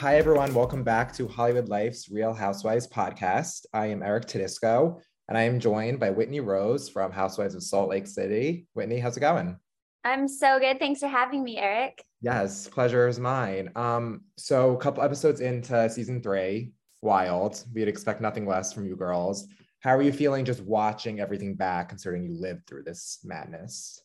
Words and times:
Hi, 0.00 0.16
everyone. 0.16 0.54
Welcome 0.54 0.82
back 0.82 1.12
to 1.16 1.28
Hollywood 1.28 1.68
Life's 1.68 2.10
Real 2.10 2.32
Housewives 2.32 2.88
podcast. 2.88 3.66
I 3.74 3.88
am 3.88 4.02
Eric 4.02 4.24
Tedisco, 4.24 4.98
and 5.28 5.36
I 5.36 5.42
am 5.42 5.60
joined 5.60 6.00
by 6.00 6.08
Whitney 6.08 6.40
Rose 6.40 6.88
from 6.88 7.12
Housewives 7.12 7.54
of 7.54 7.62
Salt 7.62 7.90
Lake 7.90 8.06
City. 8.06 8.66
Whitney, 8.72 8.98
how's 8.98 9.18
it 9.18 9.20
going? 9.20 9.58
I'm 10.02 10.26
so 10.26 10.58
good. 10.58 10.78
Thanks 10.78 11.00
for 11.00 11.06
having 11.06 11.44
me, 11.44 11.58
Eric. 11.58 12.02
Yes, 12.22 12.66
pleasure 12.66 13.08
is 13.08 13.20
mine. 13.20 13.72
Um, 13.76 14.22
so 14.38 14.74
a 14.74 14.78
couple 14.78 15.02
episodes 15.02 15.42
into 15.42 15.90
season 15.90 16.22
three, 16.22 16.72
wild. 17.02 17.62
We'd 17.74 17.86
expect 17.86 18.22
nothing 18.22 18.46
less 18.46 18.72
from 18.72 18.86
you 18.86 18.96
girls. 18.96 19.48
How 19.80 19.94
are 19.94 20.02
you 20.02 20.14
feeling 20.14 20.46
just 20.46 20.62
watching 20.62 21.20
everything 21.20 21.56
back, 21.56 21.90
considering 21.90 22.24
you 22.24 22.40
lived 22.40 22.66
through 22.66 22.84
this 22.84 23.18
madness? 23.22 24.00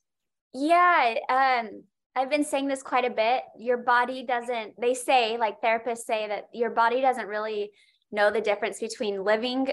Yeah, 0.53 1.16
um, 1.30 1.84
I've 2.16 2.30
been 2.30 2.45
saying 2.45 2.67
this 2.67 2.81
quite 2.81 3.05
a 3.05 3.09
bit. 3.09 3.44
Your 3.58 3.77
body 3.77 4.23
doesn't, 4.23 4.80
they 4.80 4.94
say, 4.94 5.38
like 5.38 5.61
therapists 5.61 6.05
say, 6.05 6.27
that 6.27 6.45
your 6.53 6.69
body 6.69 7.02
doesn't 7.02 7.27
really 7.27 7.72
know 8.11 8.31
the 8.31 8.41
difference 8.41 8.80
between 8.80 9.23
living 9.23 9.67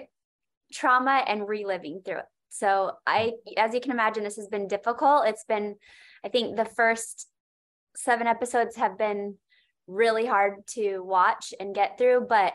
trauma 0.72 1.22
and 1.26 1.46
reliving 1.46 2.00
through 2.04 2.18
it. 2.18 2.24
So, 2.48 2.92
I, 3.06 3.32
as 3.56 3.72
you 3.72 3.80
can 3.80 3.92
imagine, 3.92 4.24
this 4.24 4.36
has 4.36 4.48
been 4.48 4.68
difficult. 4.68 5.26
It's 5.26 5.44
been, 5.44 5.76
I 6.24 6.28
think 6.28 6.56
the 6.56 6.64
first 6.64 7.28
seven 7.94 8.26
episodes 8.26 8.76
have 8.76 8.98
been 8.98 9.36
really 9.86 10.26
hard 10.26 10.66
to 10.66 10.98
watch 11.00 11.54
and 11.60 11.74
get 11.74 11.96
through, 11.96 12.26
but 12.28 12.52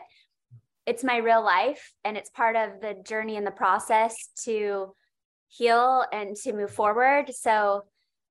it's 0.86 1.04
my 1.04 1.16
real 1.16 1.42
life 1.42 1.92
and 2.04 2.16
it's 2.16 2.30
part 2.30 2.56
of 2.56 2.80
the 2.80 2.94
journey 3.04 3.36
and 3.36 3.46
the 3.46 3.50
process 3.50 4.14
to 4.44 4.94
heal 5.48 6.04
and 6.12 6.36
to 6.36 6.52
move 6.52 6.70
forward. 6.70 7.34
So, 7.34 7.84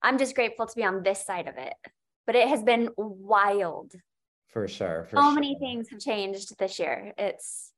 I'm 0.08 0.18
just 0.18 0.36
grateful 0.36 0.66
to 0.66 0.74
be 0.74 0.86
on 0.86 1.04
this 1.04 1.26
side 1.26 1.50
of 1.50 1.58
it. 1.58 1.74
But 2.26 2.38
it 2.38 2.48
has 2.48 2.64
been 2.64 2.90
wild. 2.96 3.92
For 4.48 4.66
sure. 4.66 5.06
For 5.10 5.18
so 5.18 5.22
sure. 5.22 5.34
many 5.34 5.58
things 5.60 5.90
have 5.90 6.00
changed 6.00 6.58
this 6.58 6.80
year. 6.80 7.14
It's 7.18 7.74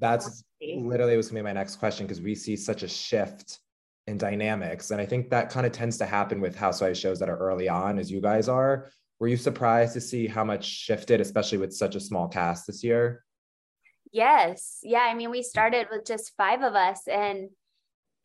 that's 0.00 0.42
literally 0.60 1.16
was 1.16 1.28
gonna 1.28 1.38
be 1.38 1.44
my 1.44 1.52
next 1.52 1.76
question 1.76 2.04
because 2.04 2.20
we 2.20 2.34
see 2.34 2.56
such 2.56 2.82
a 2.82 2.88
shift 2.88 3.60
in 4.08 4.18
dynamics. 4.18 4.90
And 4.90 5.00
I 5.00 5.06
think 5.06 5.30
that 5.30 5.50
kind 5.50 5.66
of 5.66 5.70
tends 5.70 5.98
to 5.98 6.04
happen 6.04 6.40
with 6.40 6.56
housewives 6.56 6.98
shows 6.98 7.20
that 7.20 7.28
are 7.28 7.38
early 7.38 7.68
on, 7.68 8.00
as 8.00 8.10
you 8.10 8.20
guys 8.20 8.48
are. 8.48 8.90
Were 9.20 9.28
you 9.28 9.36
surprised 9.36 9.94
to 9.94 10.00
see 10.00 10.26
how 10.26 10.42
much 10.42 10.64
shifted, 10.64 11.20
especially 11.20 11.58
with 11.58 11.72
such 11.72 11.94
a 11.94 12.00
small 12.00 12.26
cast 12.26 12.66
this 12.66 12.82
year? 12.82 13.24
Yes. 14.10 14.80
Yeah. 14.82 15.06
I 15.08 15.14
mean, 15.14 15.30
we 15.30 15.44
started 15.44 15.86
with 15.92 16.04
just 16.04 16.32
five 16.36 16.62
of 16.62 16.74
us 16.74 17.06
and 17.06 17.50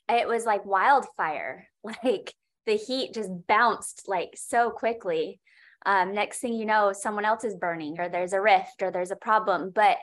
it 0.09 0.27
was 0.27 0.43
like 0.43 0.65
wildfire. 0.65 1.67
Like 2.03 2.33
the 2.66 2.75
heat 2.75 3.13
just 3.13 3.29
bounced 3.47 4.03
like 4.07 4.35
so 4.35 4.69
quickly. 4.69 5.40
Um, 5.85 6.13
next 6.13 6.40
thing 6.40 6.53
you 6.53 6.66
know, 6.66 6.94
someone 6.94 7.25
else 7.25 7.44
is 7.44 7.56
burning, 7.56 8.00
or 8.00 8.07
there's 8.07 8.34
a 8.34 8.41
rift, 8.41 8.81
or 8.81 8.91
there's 8.91 9.12
a 9.12 9.18
problem. 9.18 9.72
But 9.74 9.97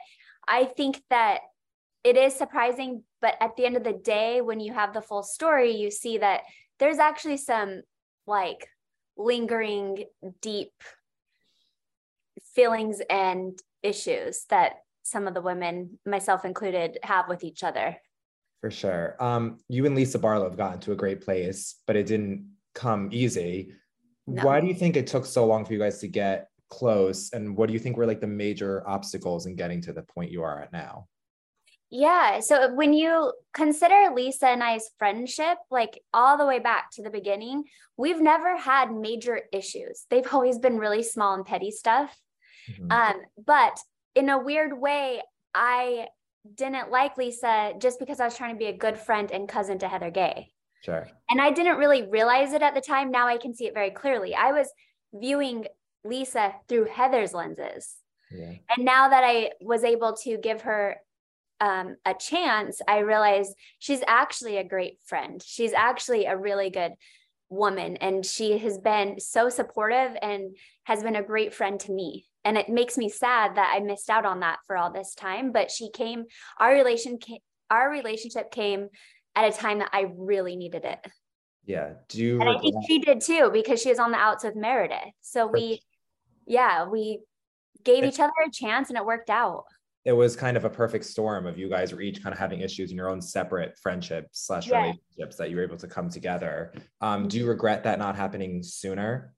I 0.47 0.65
think 0.65 1.01
that 1.09 1.39
it 2.03 2.17
is 2.17 2.35
surprising. 2.35 3.03
But 3.21 3.35
at 3.39 3.55
the 3.55 3.65
end 3.65 3.77
of 3.77 3.83
the 3.83 3.93
day, 3.93 4.41
when 4.41 4.59
you 4.59 4.73
have 4.73 4.93
the 4.93 5.01
full 5.01 5.23
story, 5.23 5.75
you 5.75 5.91
see 5.91 6.19
that 6.19 6.41
there's 6.79 6.99
actually 6.99 7.37
some 7.37 7.81
like 8.27 8.67
lingering, 9.17 10.05
deep 10.41 10.71
feelings 12.53 13.01
and 13.09 13.57
issues 13.83 14.45
that 14.49 14.73
some 15.03 15.27
of 15.27 15.33
the 15.33 15.41
women, 15.41 15.99
myself 16.05 16.45
included, 16.45 16.97
have 17.03 17.27
with 17.27 17.43
each 17.43 17.63
other. 17.63 17.97
For 18.61 18.71
sure. 18.71 19.15
Um, 19.19 19.57
you 19.67 19.85
and 19.87 19.95
Lisa 19.95 20.19
Barlow 20.19 20.47
have 20.47 20.57
gotten 20.57 20.79
to 20.81 20.91
a 20.91 20.95
great 20.95 21.21
place, 21.21 21.81
but 21.87 21.95
it 21.95 22.05
didn't 22.05 22.47
come 22.75 23.09
easy. 23.11 23.73
No. 24.27 24.43
Why 24.43 24.61
do 24.61 24.67
you 24.67 24.75
think 24.75 24.95
it 24.95 25.07
took 25.07 25.25
so 25.25 25.45
long 25.45 25.65
for 25.65 25.73
you 25.73 25.79
guys 25.79 25.99
to 25.99 26.07
get 26.07 26.47
close? 26.69 27.33
And 27.33 27.57
what 27.57 27.67
do 27.67 27.73
you 27.73 27.79
think 27.79 27.97
were 27.97 28.05
like 28.05 28.21
the 28.21 28.27
major 28.27 28.87
obstacles 28.87 29.47
in 29.47 29.55
getting 29.55 29.81
to 29.81 29.93
the 29.93 30.03
point 30.03 30.31
you 30.31 30.43
are 30.43 30.61
at 30.61 30.71
now? 30.71 31.07
Yeah. 31.89 32.39
So 32.39 32.73
when 32.73 32.93
you 32.93 33.33
consider 33.53 34.11
Lisa 34.15 34.47
and 34.47 34.63
I's 34.63 34.89
friendship, 34.97 35.57
like 35.69 36.01
all 36.13 36.37
the 36.37 36.45
way 36.45 36.59
back 36.59 36.91
to 36.91 37.03
the 37.03 37.09
beginning, 37.09 37.65
we've 37.97 38.21
never 38.21 38.55
had 38.55 38.95
major 38.95 39.41
issues. 39.51 40.05
They've 40.09 40.33
always 40.33 40.57
been 40.59 40.77
really 40.77 41.03
small 41.03 41.33
and 41.33 41.45
petty 41.45 41.71
stuff. 41.71 42.15
Mm-hmm. 42.69 42.91
Um, 42.91 43.21
but 43.45 43.77
in 44.15 44.29
a 44.29 44.39
weird 44.39 44.79
way, 44.79 45.21
I 45.53 46.07
didn't 46.55 46.91
like 46.91 47.17
Lisa 47.17 47.73
just 47.79 47.99
because 47.99 48.19
I 48.19 48.25
was 48.25 48.35
trying 48.35 48.55
to 48.55 48.59
be 48.59 48.65
a 48.65 48.77
good 48.77 48.97
friend 48.97 49.31
and 49.31 49.47
cousin 49.47 49.79
to 49.79 49.87
Heather 49.87 50.11
Gay. 50.11 50.51
Sure. 50.83 51.07
And 51.29 51.39
I 51.39 51.51
didn't 51.51 51.77
really 51.77 52.07
realize 52.07 52.53
it 52.53 52.61
at 52.61 52.73
the 52.73 52.81
time. 52.81 53.11
Now 53.11 53.27
I 53.27 53.37
can 53.37 53.53
see 53.53 53.67
it 53.67 53.73
very 53.73 53.91
clearly. 53.91 54.33
I 54.33 54.51
was 54.51 54.67
viewing 55.13 55.65
Lisa 56.03 56.53
through 56.67 56.85
Heather's 56.85 57.33
lenses. 57.33 57.95
Yeah. 58.31 58.53
And 58.75 58.85
now 58.85 59.09
that 59.09 59.23
I 59.23 59.51
was 59.61 59.83
able 59.83 60.13
to 60.23 60.37
give 60.37 60.61
her 60.61 60.97
um, 61.59 61.97
a 62.05 62.15
chance, 62.15 62.81
I 62.87 62.99
realized 62.99 63.53
she's 63.77 64.01
actually 64.07 64.57
a 64.57 64.63
great 64.63 64.97
friend. 65.05 65.41
She's 65.45 65.73
actually 65.73 66.25
a 66.25 66.37
really 66.37 66.71
good 66.71 66.93
woman. 67.49 67.97
And 67.97 68.25
she 68.25 68.57
has 68.57 68.79
been 68.79 69.19
so 69.19 69.49
supportive 69.49 70.17
and 70.21 70.55
has 70.85 71.03
been 71.03 71.15
a 71.15 71.23
great 71.23 71.53
friend 71.53 71.79
to 71.81 71.91
me 71.91 72.25
and 72.43 72.57
it 72.57 72.69
makes 72.69 72.97
me 72.97 73.09
sad 73.09 73.55
that 73.55 73.73
I 73.75 73.79
missed 73.79 74.09
out 74.09 74.25
on 74.25 74.39
that 74.39 74.59
for 74.67 74.77
all 74.77 74.91
this 74.91 75.13
time. 75.13 75.51
But 75.51 75.71
she 75.71 75.89
came, 75.91 76.25
our 76.59 76.73
relation 76.73 77.19
our 77.69 77.89
relationship 77.89 78.51
came 78.51 78.89
at 79.35 79.53
a 79.53 79.57
time 79.57 79.79
that 79.79 79.89
I 79.93 80.11
really 80.15 80.55
needed 80.55 80.83
it. 80.83 80.99
Yeah. 81.65 81.93
Do 82.09 82.19
you 82.19 82.41
and 82.41 82.49
I 82.49 82.57
think 82.57 82.75
she 82.87 82.99
did 82.99 83.21
too, 83.21 83.49
because 83.53 83.81
she 83.81 83.89
was 83.89 83.99
on 83.99 84.11
the 84.11 84.17
outs 84.17 84.43
with 84.43 84.55
Meredith. 84.55 85.13
So 85.21 85.47
we 85.47 85.81
yeah, 86.45 86.87
we 86.87 87.19
gave 87.83 88.03
each 88.03 88.19
other 88.19 88.31
a 88.45 88.51
chance 88.51 88.89
and 88.89 88.97
it 88.97 89.05
worked 89.05 89.29
out. 89.29 89.65
It 90.03 90.13
was 90.13 90.35
kind 90.35 90.57
of 90.57 90.65
a 90.65 90.69
perfect 90.69 91.05
storm 91.05 91.45
of 91.45 91.59
you 91.59 91.69
guys 91.69 91.93
were 91.93 92.01
each 92.01 92.23
kind 92.23 92.33
of 92.33 92.39
having 92.39 92.61
issues 92.61 92.89
in 92.89 92.97
your 92.97 93.07
own 93.07 93.21
separate 93.21 93.77
friendships 93.81 94.45
slash 94.45 94.67
yeah. 94.67 94.77
relationships 94.81 95.37
that 95.37 95.51
you 95.51 95.57
were 95.57 95.63
able 95.63 95.77
to 95.77 95.87
come 95.87 96.09
together. 96.09 96.73
Um, 97.01 97.27
do 97.27 97.37
you 97.37 97.47
regret 97.47 97.83
that 97.83 97.99
not 97.99 98.15
happening 98.15 98.63
sooner? 98.63 99.35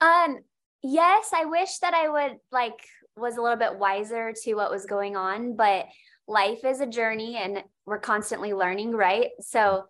Um, 0.00 0.38
yes, 0.82 1.30
I 1.34 1.44
wish 1.44 1.78
that 1.78 1.94
I 1.94 2.08
would 2.08 2.38
like 2.50 2.78
was 3.16 3.36
a 3.36 3.42
little 3.42 3.58
bit 3.58 3.78
wiser 3.78 4.32
to 4.44 4.54
what 4.54 4.70
was 4.70 4.86
going 4.86 5.16
on, 5.16 5.56
but 5.56 5.86
life 6.26 6.64
is 6.64 6.80
a 6.80 6.86
journey 6.86 7.36
and 7.36 7.62
we're 7.86 7.98
constantly 7.98 8.52
learning, 8.52 8.92
right? 8.92 9.30
So 9.40 9.84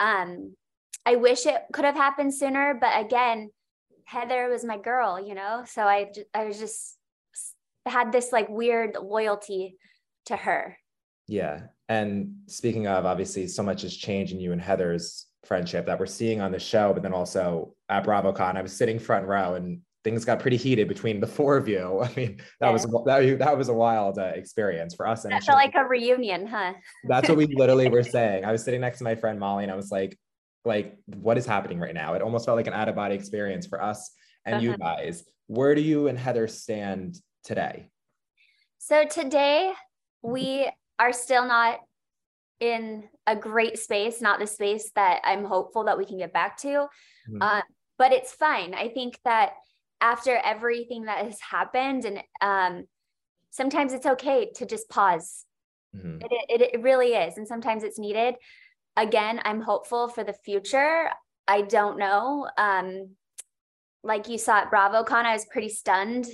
um 0.00 0.54
I 1.06 1.16
wish 1.16 1.46
it 1.46 1.62
could 1.72 1.84
have 1.84 1.96
happened 1.96 2.34
sooner, 2.34 2.76
but 2.78 3.00
again, 3.04 3.50
Heather 4.04 4.48
was 4.48 4.64
my 4.64 4.76
girl, 4.76 5.24
you 5.24 5.34
know? 5.34 5.64
So 5.66 5.82
I 5.82 6.10
I 6.34 6.44
was 6.44 6.58
just 6.58 6.96
had 7.86 8.12
this 8.12 8.32
like 8.32 8.48
weird 8.48 8.96
loyalty 9.00 9.76
to 10.26 10.36
her. 10.36 10.76
Yeah. 11.26 11.62
And 11.88 12.34
speaking 12.46 12.86
of, 12.86 13.06
obviously, 13.06 13.46
so 13.46 13.62
much 13.62 13.82
has 13.82 13.96
changed 13.96 14.32
in 14.32 14.40
you 14.40 14.52
and 14.52 14.60
Heather's 14.60 15.26
friendship 15.44 15.86
that 15.86 15.98
we're 15.98 16.06
seeing 16.06 16.40
on 16.40 16.52
the 16.52 16.58
show, 16.58 16.92
but 16.92 17.02
then 17.02 17.14
also 17.14 17.74
at 17.88 18.04
BravoCon. 18.04 18.56
I 18.56 18.62
was 18.62 18.76
sitting 18.76 18.98
front 18.98 19.26
row 19.26 19.54
and 19.54 19.80
things 20.08 20.24
got 20.24 20.40
pretty 20.40 20.56
heated 20.56 20.88
between 20.88 21.20
the 21.20 21.26
four 21.26 21.56
of 21.56 21.68
you. 21.68 22.00
I 22.02 22.12
mean, 22.16 22.36
that 22.60 22.68
yeah. 22.68 22.70
was 22.70 22.82
that, 22.84 23.38
that 23.38 23.58
was 23.58 23.68
a 23.68 23.74
wild 23.74 24.18
uh, 24.18 24.32
experience 24.34 24.94
for 24.94 25.06
us. 25.06 25.24
And 25.24 25.32
that 25.32 25.44
felt 25.44 25.58
like 25.58 25.74
a 25.74 25.84
reunion, 25.84 26.46
huh? 26.46 26.72
that's 27.04 27.28
what 27.28 27.36
we 27.36 27.46
literally 27.54 27.88
were 27.88 28.02
saying. 28.02 28.44
I 28.44 28.52
was 28.52 28.64
sitting 28.64 28.80
next 28.80 28.98
to 28.98 29.04
my 29.04 29.14
friend 29.14 29.38
Molly, 29.38 29.64
and 29.64 29.72
I 29.72 29.76
was 29.76 29.90
like, 29.90 30.18
like, 30.64 30.96
what 31.06 31.36
is 31.36 31.46
happening 31.46 31.78
right 31.78 31.94
now? 31.94 32.14
It 32.14 32.22
almost 32.22 32.46
felt 32.46 32.56
like 32.56 32.66
an 32.66 32.72
out 32.72 32.88
of 32.88 32.94
body 32.94 33.14
experience 33.14 33.66
for 33.66 33.82
us 33.82 34.10
and 34.44 34.56
uh-huh. 34.56 34.64
you 34.64 34.76
guys. 34.76 35.24
Where 35.46 35.74
do 35.74 35.80
you 35.80 36.08
and 36.08 36.18
Heather 36.18 36.48
stand 36.48 37.18
today? 37.44 37.90
So 38.78 39.04
today 39.04 39.72
we 40.22 40.70
are 40.98 41.12
still 41.12 41.46
not 41.46 41.80
in 42.60 43.04
a 43.26 43.36
great 43.36 43.78
space, 43.78 44.20
not 44.20 44.40
the 44.40 44.46
space 44.46 44.90
that 44.94 45.20
I'm 45.24 45.44
hopeful 45.44 45.84
that 45.84 45.96
we 45.96 46.04
can 46.04 46.18
get 46.18 46.32
back 46.32 46.56
to. 46.58 46.68
Mm-hmm. 46.68 47.42
Uh, 47.42 47.60
but 47.98 48.12
it's 48.12 48.32
fine. 48.32 48.74
I 48.74 48.88
think 48.88 49.18
that 49.24 49.52
after 50.00 50.36
everything 50.36 51.04
that 51.04 51.24
has 51.24 51.40
happened 51.40 52.04
and 52.04 52.22
um 52.40 52.84
sometimes 53.50 53.92
it's 53.92 54.06
okay 54.06 54.50
to 54.54 54.66
just 54.66 54.88
pause. 54.88 55.44
Mm-hmm. 55.94 56.18
It, 56.20 56.60
it, 56.60 56.74
it 56.74 56.82
really 56.82 57.14
is. 57.14 57.38
And 57.38 57.48
sometimes 57.48 57.82
it's 57.82 57.98
needed. 57.98 58.34
Again, 58.96 59.40
I'm 59.44 59.60
hopeful 59.60 60.08
for 60.08 60.24
the 60.24 60.32
future. 60.32 61.10
I 61.46 61.62
don't 61.62 61.98
know. 61.98 62.48
Um, 62.56 63.10
like 64.02 64.28
you 64.28 64.38
saw 64.38 64.58
at 64.58 64.70
BravoCon, 64.70 65.24
I 65.24 65.32
was 65.32 65.46
pretty 65.46 65.70
stunned 65.70 66.26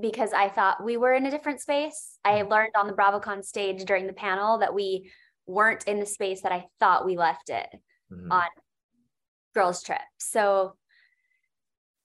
because 0.00 0.32
I 0.32 0.48
thought 0.48 0.84
we 0.84 0.96
were 0.96 1.12
in 1.12 1.26
a 1.26 1.30
different 1.30 1.60
space. 1.60 2.18
I 2.24 2.40
mm-hmm. 2.40 2.50
learned 2.50 2.72
on 2.76 2.86
the 2.86 2.94
BravoCon 2.94 3.44
stage 3.44 3.84
during 3.84 4.06
the 4.06 4.12
panel 4.12 4.58
that 4.58 4.74
we 4.74 5.10
weren't 5.46 5.84
in 5.84 6.00
the 6.00 6.06
space 6.06 6.42
that 6.42 6.52
I 6.52 6.64
thought 6.80 7.06
we 7.06 7.16
left 7.16 7.50
it 7.50 7.68
mm-hmm. 8.12 8.32
on 8.32 8.48
girls 9.54 9.82
trip. 9.82 10.00
So 10.18 10.76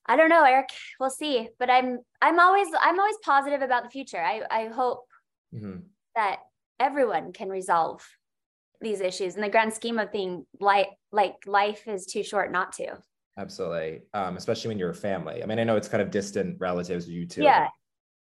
I 0.10 0.16
don't 0.18 0.30
know, 0.30 0.44
Eric. 0.44 0.70
We'll 1.00 1.10
see. 1.10 1.48
But 1.60 1.70
I'm 1.70 2.00
I'm 2.22 2.40
always 2.40 2.68
I'm 2.82 3.00
always 3.00 3.16
positive 3.24 3.62
about 3.62 3.84
the 3.84 3.90
future. 3.90 4.22
I 4.22 4.42
I 4.50 4.68
hope 4.68 5.06
mm-hmm. 5.56 5.78
that 6.16 6.40
everyone 6.80 7.32
can 7.32 7.50
resolve 7.50 8.06
these 8.82 9.02
issues 9.02 9.36
in 9.36 9.42
the 9.42 9.50
grand 9.50 9.74
scheme 9.74 10.00
of 10.00 10.12
thing 10.12 10.46
like 10.60 10.90
like 11.12 11.36
life 11.46 11.88
is 11.88 12.06
too 12.06 12.24
short 12.24 12.52
not 12.52 12.72
to 12.72 12.98
absolutely 13.38 14.02
um, 14.14 14.38
especially 14.38 14.70
when 14.70 14.80
you're 14.80 14.90
a 14.90 14.96
family 14.96 15.44
i 15.44 15.46
mean 15.46 15.60
i 15.60 15.64
know 15.64 15.76
it's 15.76 15.88
kind 15.88 16.02
of 16.02 16.12
distant 16.12 16.58
relatives 16.60 17.08
you 17.08 17.26
two 17.26 17.44
yeah 17.44 17.68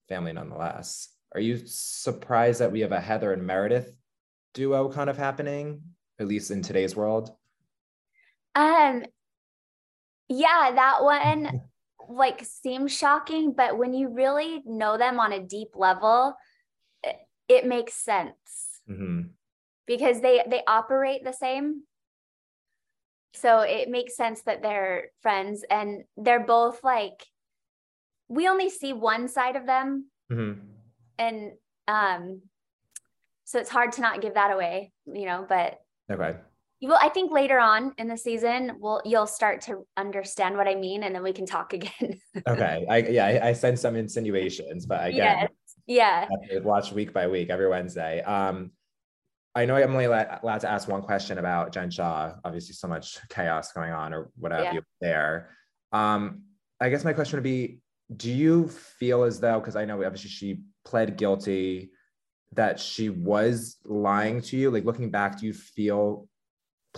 family 0.08 0.32
nonetheless 0.32 1.08
are 1.32 1.41
you 1.41 1.61
surprised 1.64 2.61
that 2.61 2.73
we 2.73 2.81
have 2.81 2.93
a 2.93 3.00
heather 3.00 3.32
and 3.32 3.46
meredith 3.46 3.94
duo 4.55 4.88
kind 4.88 5.08
of 5.08 5.17
happening 5.17 5.81
at 6.19 6.26
least 6.26 6.50
in 6.50 6.62
today's 6.62 6.96
world 6.96 7.31
um 8.56 9.05
yeah 10.29 10.73
that 10.75 11.05
one 11.05 11.62
like 12.08 12.44
seems 12.44 12.96
shocking 12.96 13.52
but 13.52 13.76
when 13.76 13.93
you 13.93 14.08
really 14.08 14.62
know 14.64 14.96
them 14.96 15.20
on 15.20 15.32
a 15.32 15.40
deep 15.40 15.69
level 15.75 16.34
it, 17.02 17.16
it 17.49 17.66
makes 17.66 17.94
sense 17.94 18.81
mm-hmm. 18.88 19.22
because 19.87 20.20
they 20.20 20.43
they 20.49 20.62
operate 20.66 21.25
the 21.25 21.32
same 21.32 21.82
so 23.34 23.60
it 23.60 23.88
makes 23.88 24.16
sense 24.16 24.43
that 24.43 24.62
they're 24.62 25.10
friends 25.22 25.64
and 25.70 26.05
they're 26.16 26.44
both 26.44 26.82
like 26.82 27.25
we 28.28 28.49
only 28.49 28.70
see 28.70 28.93
one 28.93 29.28
side 29.28 29.56
of 29.56 29.66
them 29.66 30.06
mm-hmm. 30.31 30.60
and 31.19 31.52
um 31.87 32.40
so 33.44 33.58
it's 33.58 33.70
hard 33.70 33.93
to 33.93 34.00
not 34.00 34.20
give 34.20 34.34
that 34.34 34.52
away 34.52 34.93
you 35.06 35.26
know 35.26 35.44
but 35.49 35.78
okay 36.10 36.37
you 36.81 36.89
will 36.89 36.99
i 37.01 37.09
think 37.09 37.33
later 37.33 37.59
on 37.59 37.93
in 37.99 38.09
the 38.09 38.17
season 38.17 38.73
we'll 38.79 39.01
you'll 39.05 39.27
start 39.27 39.61
to 39.61 39.87
understand 39.97 40.57
what 40.57 40.69
i 40.69 40.75
mean 40.75 41.03
and 41.03 41.15
then 41.15 41.23
we 41.23 41.33
can 41.33 41.47
talk 41.47 41.73
again 41.79 42.21
okay 42.47 42.87
i 42.89 42.99
yeah 42.99 43.27
I, 43.27 43.49
I 43.49 43.53
sense 43.53 43.81
some 43.81 43.97
insinuations 43.97 44.87
but 44.87 45.07
again 45.07 45.49
yes. 45.87 46.29
yeah 46.51 46.59
watch 46.61 46.93
week 46.93 47.13
by 47.13 47.27
week 47.27 47.51
every 47.51 47.69
wednesday 47.69 48.23
um 48.23 48.71
I 49.55 49.65
know 49.65 49.75
I'm 49.75 49.91
only 49.91 50.05
allowed 50.05 50.61
to 50.61 50.71
ask 50.71 50.87
one 50.87 51.03
question 51.03 51.39
about 51.39 51.73
Jen 51.73 51.91
Shah 51.91 52.35
Obviously, 52.45 52.75
so 52.75 52.87
much 52.87 53.19
chaos 53.29 53.73
going 53.73 53.91
on 53.91 54.15
or 54.15 54.31
whatever 54.37 54.63
yeah. 54.63 54.81
there. 55.01 55.51
Um, 55.91 56.43
I 56.81 56.91
guess 56.91 57.05
my 57.05 57.13
question 57.13 57.39
would 57.39 57.45
be: 57.45 57.81
Do 58.15 58.31
you 58.31 58.69
feel 58.69 59.25
as 59.25 59.41
though, 59.41 59.59
because 59.59 59.75
I 59.75 59.85
know 59.85 60.05
obviously 60.05 60.31
she 60.31 60.61
pled 60.85 61.17
guilty, 61.17 61.91
that 62.53 62.79
she 62.79 63.09
was 63.09 63.79
lying 63.85 64.43
to 64.43 64.57
you? 64.57 64.71
Like 64.71 64.85
looking 64.85 65.11
back, 65.11 65.41
do 65.41 65.47
you 65.47 65.55
feel 65.55 66.28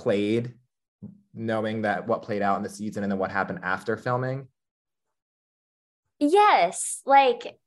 played, 0.00 0.54
knowing 1.34 1.82
that 1.82 2.06
what 2.06 2.22
played 2.22 2.42
out 2.42 2.56
in 2.56 2.62
the 2.62 2.68
season 2.68 3.02
and 3.02 3.10
then 3.12 3.18
what 3.18 3.30
happened 3.30 3.60
after 3.62 3.96
filming? 3.96 4.48
Yes, 6.18 7.00
like 7.06 7.58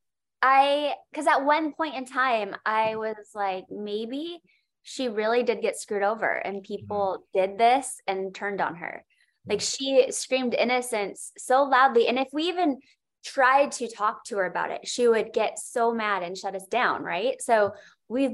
I, 0.41 0.94
because 1.12 1.27
at 1.27 1.45
one 1.45 1.74
point 1.74 1.95
in 1.95 2.06
time, 2.06 2.56
I 2.65 2.95
was 2.95 3.15
like, 3.33 3.65
maybe 3.71 4.39
she 4.83 5.07
really 5.07 5.44
did 5.44 5.62
get 5.62 5.77
screwed 5.77 6.03
over 6.03 6.30
and 6.30 6.57
mm-hmm. 6.57 6.75
people 6.75 7.25
mm-hmm. 7.35 7.39
did 7.39 7.57
this 7.57 8.00
and 8.07 8.36
turned 8.36 8.62
on 8.62 8.75
her 8.75 9.03
like 9.47 9.62
she 9.62 10.06
screamed 10.12 10.53
innocence 10.53 11.31
so 11.38 11.63
loudly 11.63 12.07
and 12.07 12.19
if 12.19 12.27
we 12.31 12.44
even 12.44 12.79
tried 13.25 13.71
to 13.71 13.89
talk 13.89 14.24
to 14.25 14.38
her 14.38 14.45
about 14.45 14.71
it 14.71 14.86
she 14.86 15.07
would 15.07 15.33
get 15.33 15.57
so 15.57 15.94
mad 15.94 16.24
and 16.24 16.38
shut 16.38 16.56
us 16.56 16.68
down 16.68 17.01
right 17.01 17.41
so 17.41 17.71
we 18.09 18.29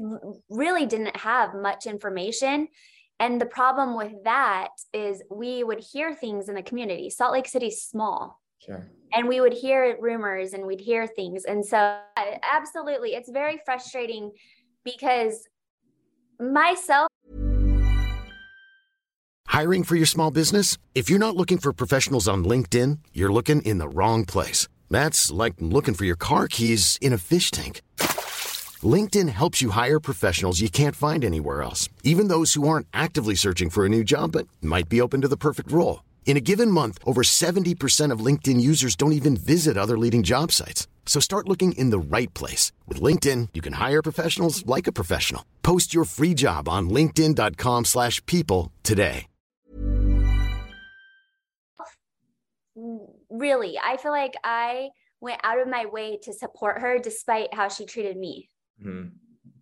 really 0.50 0.86
didn't 0.86 1.16
have 1.16 1.54
much 1.54 1.86
information 1.86 2.68
and 3.19 3.39
the 3.42 3.45
problem 3.45 3.98
with 3.98 4.13
that 4.24 4.69
is 4.94 5.21
we 5.30 5.63
would 5.63 5.80
hear 5.80 6.13
things 6.13 6.50
in 6.50 6.56
the 6.56 6.63
community 6.63 7.10
salt 7.10 7.33
lake 7.33 7.48
city's 7.48 7.81
small 7.81 8.39
Sure. 8.60 8.89
And 9.13 9.27
we 9.27 9.42
would 9.42 9.54
hear 9.54 9.98
rumors 10.00 10.54
and 10.54 10.66
we'd 10.66 10.81
hear 10.81 11.07
things. 11.07 11.45
And 11.45 11.66
so, 11.66 12.00
absolutely, 12.44 13.16
it's 13.16 13.30
very 13.30 13.60
frustrating 13.66 14.31
because 14.83 15.48
myself. 16.39 17.07
Hiring 19.48 19.83
for 19.83 19.95
your 19.95 20.06
small 20.06 20.30
business? 20.30 20.77
If 20.94 21.10
you're 21.10 21.19
not 21.19 21.36
looking 21.36 21.57
for 21.57 21.74
professionals 21.74 22.27
on 22.27 22.44
LinkedIn, 22.44 23.00
you're 23.13 23.31
looking 23.31 23.62
in 23.63 23.80
the 23.80 23.89
wrong 23.89 24.25
place. 24.25 24.68
That's 24.92 25.31
like 25.31 25.56
looking 25.60 25.95
for 25.95 26.06
your 26.06 26.16
car 26.16 26.48
keys 26.48 26.98
in 27.01 27.13
a 27.13 27.18
fish 27.18 27.50
tank. 27.50 27.81
LinkedIn 28.84 29.30
helps 29.30 29.62
you 29.62 29.72
hire 29.72 30.00
professionals 30.00 30.62
you 30.62 30.70
can't 30.70 30.96
find 30.96 31.26
anywhere 31.26 31.62
else, 31.62 31.90
even 32.04 32.30
those 32.30 32.54
who 32.54 32.68
aren't 32.68 32.88
actively 32.94 33.36
searching 33.36 33.70
for 33.70 33.86
a 33.86 33.90
new 33.90 34.04
job 34.04 34.31
but 34.31 34.48
might 34.62 34.88
be 34.88 35.02
open 35.02 35.22
to 35.22 35.28
the 35.28 35.36
perfect 35.36 35.72
role. 35.72 36.04
In 36.26 36.38
a 36.38 36.42
given 36.42 36.72
month, 36.72 37.00
over 37.06 37.24
70% 37.24 38.12
of 38.12 38.26
LinkedIn 38.26 38.62
users 38.62 38.96
don't 38.96 39.14
even 39.14 39.36
visit 39.36 39.78
other 39.78 39.98
leading 39.98 40.24
job 40.24 40.52
sites. 40.52 40.88
So 41.06 41.20
start 41.20 41.50
looking 41.50 41.72
in 41.72 41.90
the 41.90 42.00
right 42.00 42.31
place. 42.36 42.72
With 42.88 43.02
LinkedIn, 43.02 43.50
you 43.56 43.62
can 43.62 43.74
hire 43.74 44.02
professionals 44.02 44.66
like 44.66 44.86
a 44.86 44.92
professional. 44.92 45.44
Post 45.64 45.92
your 45.92 46.06
free 46.06 46.36
job 46.36 46.70
on 46.70 46.90
linkedin.com 46.90 47.86
slash 47.86 48.24
people 48.28 48.72
today. 48.84 49.26
Really, 53.30 53.78
I 53.84 53.98
feel 53.98 54.12
like 54.12 54.36
I 54.44 54.90
went 55.20 55.42
out 55.44 55.60
of 55.60 55.68
my 55.68 55.86
way 55.86 56.18
to 56.24 56.31
support 56.31 56.80
her 56.80 56.98
despite 56.98 57.54
how 57.54 57.68
she 57.68 57.86
treated 57.86 58.16
me. 58.16 58.48
Mm-hmm. 58.84 59.10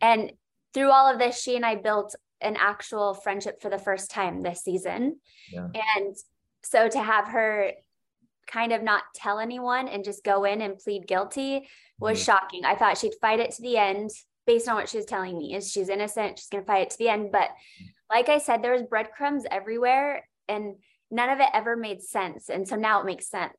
And 0.02 0.32
through 0.74 0.92
all 0.92 1.12
of 1.12 1.20
this, 1.20 1.42
she 1.42 1.56
and 1.56 1.66
I 1.66 1.76
built 1.76 2.16
an 2.42 2.56
actual 2.60 3.14
friendship 3.14 3.62
for 3.62 3.70
the 3.70 3.80
first 3.80 4.12
time 4.12 4.42
this 4.42 4.64
season. 4.64 5.20
Yeah. 5.52 5.68
And 5.74 6.16
so 6.64 6.88
to 6.88 7.02
have 7.02 7.30
her 7.30 7.72
kind 8.48 8.72
of 8.72 8.82
not 8.82 9.04
tell 9.14 9.40
anyone 9.40 9.88
and 9.88 10.04
just 10.04 10.24
go 10.24 10.44
in 10.44 10.62
and 10.62 10.78
plead 10.78 11.08
guilty 11.08 11.68
was 12.00 12.18
mm-hmm. 12.18 12.26
shocking. 12.26 12.66
I 12.66 12.76
thought 12.76 12.98
she'd 12.98 13.16
fight 13.20 13.40
it 13.40 13.52
to 13.52 13.62
the 13.62 13.78
end 13.78 14.12
based 14.46 14.70
on 14.70 14.76
what 14.76 14.88
she 14.88 14.98
was 14.98 15.06
telling 15.06 15.38
me 15.38 15.56
is 15.56 15.70
she's 15.70 15.90
innocent, 15.90 16.40
she's 16.40 16.48
going 16.48 16.64
to 16.64 16.68
fight 16.68 16.84
it 16.84 16.90
to 16.92 16.98
the 16.98 17.10
end, 17.10 17.32
but 17.32 17.50
like 18.10 18.30
I 18.30 18.38
said 18.38 18.62
there 18.62 18.72
was 18.72 18.84
breadcrumbs 18.84 19.44
everywhere 19.52 20.28
and 20.48 20.76
none 21.10 21.30
of 21.30 21.40
it 21.40 21.50
ever 21.54 21.76
made 21.76 22.02
sense 22.02 22.50
and 22.50 22.68
so 22.68 22.76
now 22.76 23.00
it 23.02 23.06
makes 23.06 23.30
sense. 23.30 23.54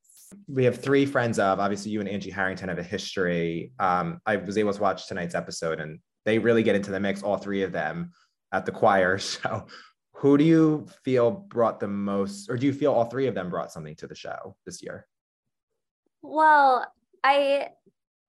We 0.46 0.64
have 0.64 0.76
three 0.76 1.06
friends 1.06 1.38
of 1.38 1.58
obviously 1.58 1.90
you 1.90 2.00
and 2.00 2.08
Angie 2.08 2.30
Harrington 2.30 2.68
have 2.68 2.78
a 2.78 2.82
history. 2.82 3.72
Um, 3.78 4.20
I 4.26 4.36
was 4.36 4.58
able 4.58 4.72
to 4.72 4.80
watch 4.80 5.06
tonight's 5.06 5.34
episode 5.34 5.80
and 5.80 6.00
they 6.24 6.38
really 6.38 6.62
get 6.62 6.76
into 6.76 6.90
the 6.90 7.00
mix 7.00 7.22
all 7.22 7.38
three 7.38 7.62
of 7.62 7.72
them 7.72 8.12
at 8.52 8.66
the 8.66 8.72
choir 8.72 9.18
So, 9.18 9.66
who 10.18 10.36
do 10.36 10.42
you 10.42 10.86
feel 11.04 11.30
brought 11.30 11.78
the 11.78 11.88
most 11.88 12.50
or 12.50 12.56
do 12.56 12.66
you 12.66 12.72
feel 12.72 12.92
all 12.92 13.04
three 13.04 13.28
of 13.28 13.34
them 13.34 13.48
brought 13.48 13.72
something 13.72 13.94
to 13.96 14.06
the 14.06 14.14
show 14.14 14.56
this 14.66 14.82
year 14.82 15.06
well 16.22 16.84
i 17.22 17.68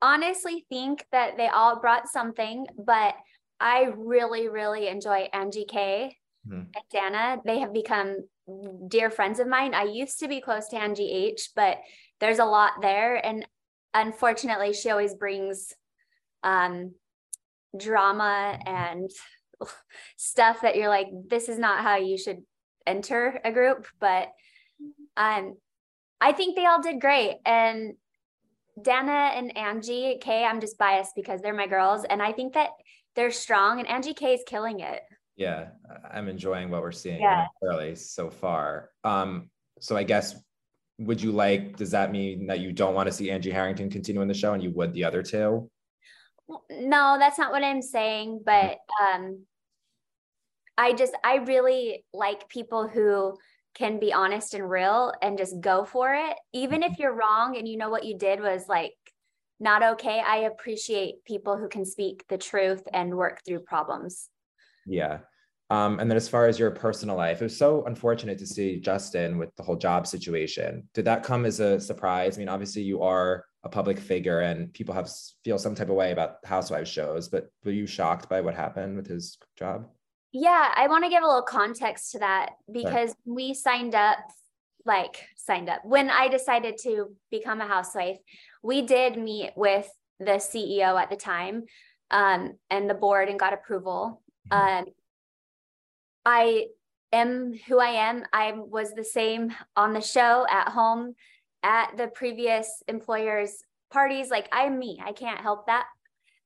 honestly 0.02 0.66
think 0.70 1.04
that 1.12 1.36
they 1.36 1.48
all 1.48 1.80
brought 1.80 2.08
something 2.08 2.68
but 2.86 3.16
i 3.60 3.92
really 3.98 4.50
really 4.50 4.88
enjoy 4.88 5.28
angie 5.34 5.66
k 5.66 6.16
mm-hmm. 6.48 6.62
and 6.62 6.84
dana 6.92 7.38
they 7.46 7.60
have 7.60 7.74
become 7.74 8.18
dear 8.88 9.10
friends 9.10 9.40
of 9.40 9.48
mine 9.48 9.74
i 9.74 9.84
used 9.84 10.20
to 10.20 10.28
be 10.28 10.42
close 10.42 10.68
to 10.68 10.78
angie 10.78 11.12
h 11.12 11.50
but 11.56 11.78
there's 12.20 12.40
a 12.40 12.46
lot 12.46 12.74
there 12.82 13.24
and 13.26 13.46
unfortunately 13.94 14.74
she 14.74 14.90
always 14.90 15.14
brings 15.16 15.74
um 16.44 16.92
drama 17.78 18.58
and 18.66 19.10
stuff 20.18 20.62
that 20.62 20.76
you're 20.76 20.90
like, 20.90 21.08
this 21.28 21.50
is 21.50 21.60
not 21.60 21.84
how 21.84 21.98
you 21.98 22.18
should 22.18 22.44
enter 22.86 23.40
a 23.44 23.52
group. 23.52 23.88
But 24.00 24.30
um, 25.18 25.58
I 26.22 26.32
think 26.32 26.56
they 26.56 26.66
all 26.66 26.82
did 26.82 27.02
great. 27.02 27.38
And 27.46 27.94
Dana 28.82 29.32
and 29.36 29.58
Angie 29.58 30.18
K, 30.22 30.46
I'm 30.46 30.62
just 30.62 30.78
biased 30.78 31.14
because 31.16 31.42
they're 31.42 31.54
my 31.54 31.68
girls. 31.68 32.06
And 32.06 32.22
I 32.22 32.32
think 32.32 32.54
that 32.54 32.70
they're 33.16 33.32
strong 33.32 33.80
and 33.80 33.90
Angie 33.90 34.14
K 34.14 34.34
is 34.34 34.44
killing 34.46 34.80
it. 34.80 35.02
Yeah, 35.40 35.70
I'm 36.12 36.28
enjoying 36.28 36.70
what 36.70 36.82
we're 36.82 36.92
seeing 36.92 37.22
yeah. 37.22 37.48
early 37.64 37.96
so 37.96 38.30
far. 38.30 38.90
Um, 39.06 39.50
so 39.80 39.96
I 39.96 40.04
guess 40.04 40.36
would 40.98 41.22
you 41.22 41.32
like, 41.32 41.78
does 41.78 41.92
that 41.92 42.12
mean 42.12 42.48
that 42.48 42.60
you 42.60 42.74
don't 42.74 42.94
want 42.94 43.08
to 43.08 43.14
see 43.14 43.32
Angie 43.32 43.50
Harrington 43.50 43.90
continue 43.90 44.22
in 44.22 44.28
the 44.28 44.34
show 44.34 44.54
and 44.54 44.62
you 44.62 44.72
would 44.72 44.94
the 44.94 45.06
other 45.06 45.24
two? 45.24 45.72
No, 46.70 47.16
that's 47.18 47.40
not 47.40 47.52
what 47.52 47.64
I'm 47.64 47.82
saying. 47.82 48.42
But 48.46 48.80
um, 49.02 49.46
I 50.78 50.92
just, 50.92 51.14
I 51.24 51.36
really 51.36 52.04
like 52.14 52.50
people 52.50 52.90
who 52.90 53.38
can 53.76 53.98
be 53.98 54.12
honest 54.12 54.54
and 54.56 54.70
real 54.70 55.14
and 55.22 55.38
just 55.38 55.62
go 55.62 55.86
for 55.86 56.14
it. 56.14 56.36
Even 56.52 56.84
if 56.84 57.00
you're 57.00 57.16
wrong 57.16 57.56
and 57.56 57.66
you 57.66 57.78
know 57.78 57.90
what 57.90 58.04
you 58.04 58.18
did 58.18 58.42
was 58.42 58.68
like 58.68 58.94
not 59.62 59.84
okay. 59.84 60.22
I 60.26 60.40
appreciate 60.40 61.24
people 61.24 61.58
who 61.58 61.70
can 61.70 61.86
speak 61.86 62.26
the 62.28 62.38
truth 62.38 62.84
and 62.92 63.16
work 63.16 63.40
through 63.46 63.60
problems. 63.62 64.28
Yeah. 64.86 65.20
Um, 65.72 66.00
and 66.00 66.10
then 66.10 66.18
as 66.18 66.28
far 66.28 66.48
as 66.48 66.58
your 66.58 66.72
personal 66.72 67.16
life, 67.16 67.42
it 67.42 67.46
was 67.46 67.58
so 67.58 67.84
unfortunate 67.86 68.40
to 68.40 68.48
see 68.48 68.80
Justin 68.80 69.38
with 69.38 69.56
the 69.56 69.64
whole 69.64 69.76
job 69.76 70.08
situation. 70.08 70.88
Did 70.94 71.06
that 71.06 71.24
come 71.24 71.46
as 71.46 71.60
a 71.60 71.80
surprise? 71.80 72.38
I 72.38 72.40
mean, 72.40 72.50
obviously 72.50 72.82
you 72.82 73.04
are 73.04 73.46
a 73.64 73.70
public 73.70 74.00
figure 74.00 74.40
and 74.40 74.74
people 74.74 74.96
have 74.96 75.10
feel 75.44 75.60
some 75.60 75.76
type 75.76 75.90
of 75.90 75.96
way 75.96 76.12
about 76.12 76.38
housewives 76.44 76.90
shows, 76.90 77.28
but 77.28 77.52
were 77.64 77.72
you 77.72 77.86
shocked 77.86 78.30
by 78.30 78.42
what 78.42 78.56
happened 78.56 78.96
with 78.96 79.06
his 79.06 79.38
job? 79.58 79.88
Yeah, 80.32 80.72
I 80.76 80.88
want 80.88 81.04
to 81.04 81.10
give 81.10 81.24
a 81.24 81.28
little 81.28 81.42
context 81.44 82.12
to 82.14 82.20
that 82.20 82.52
because 82.72 83.14
we 83.26 83.54
signed 83.54 83.96
up 83.96 84.18
like 84.86 85.28
signed 85.36 85.70
up 85.70 85.82
when 85.84 86.10
I 86.10 86.30
decided 86.30 86.78
to 86.84 87.16
become 87.30 87.62
a 87.62 87.68
housewife, 87.68 88.18
we 88.64 88.82
did 88.82 89.18
meet 89.18 89.52
with 89.56 89.90
the 90.20 90.40
CEO 90.40 91.00
at 91.00 91.10
the 91.10 91.16
time 91.16 91.64
um, 92.12 92.54
and 92.70 92.90
the 92.90 92.94
board 92.94 93.30
and 93.30 93.40
got 93.40 93.54
approval. 93.54 94.22
Mm-hmm. 94.52 94.88
Um, 94.88 94.94
I 96.32 96.68
am 97.12 97.56
who 97.68 97.80
I 97.80 98.08
am. 98.08 98.24
I 98.32 98.52
was 98.56 98.94
the 98.94 99.04
same 99.04 99.52
on 99.76 99.94
the 99.94 100.02
show, 100.02 100.46
at 100.48 100.70
home, 100.70 101.16
at 101.64 101.98
the 101.98 102.06
previous 102.06 102.84
employer's 102.88 103.64
parties. 103.92 104.30
Like 104.30 104.48
I'm 104.52 104.78
me. 104.78 105.02
I 105.04 105.12
can't 105.12 105.42
help 105.42 105.66
that. 105.66 105.88